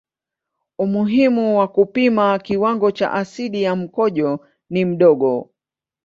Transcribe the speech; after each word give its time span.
Umuhimu 0.79 1.57
wa 1.59 1.67
kupima 1.67 2.39
kiwango 2.39 2.91
cha 2.91 3.11
asidi 3.11 3.63
ya 3.63 3.75
mkojo 3.75 4.45
ni 4.69 4.85
mdogo. 4.85 5.49